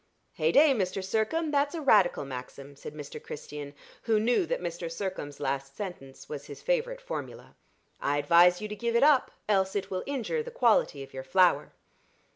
"Hey 0.33 0.51
day, 0.51 0.73
Mr. 0.73 1.03
Sircome! 1.03 1.51
that's 1.51 1.75
a 1.75 1.79
Radical 1.81 2.25
maxim," 2.25 2.75
said 2.75 2.95
Mr. 2.95 3.21
Christian, 3.21 3.75
who 4.01 4.19
knew 4.19 4.47
that 4.47 4.59
Mr. 4.59 4.91
Sircome's 4.91 5.39
last 5.39 5.77
sentence 5.77 6.27
was 6.27 6.47
his 6.47 6.59
favorite 6.59 6.99
formula. 6.99 7.55
"I 7.99 8.17
advise 8.17 8.61
you 8.61 8.67
to 8.67 8.75
give 8.75 8.95
it 8.95 9.03
up, 9.03 9.29
else 9.47 9.75
it 9.75 9.91
will 9.91 10.01
injure 10.07 10.41
the 10.41 10.49
quality 10.49 11.03
of 11.03 11.13
your 11.13 11.23
flour." 11.23 11.73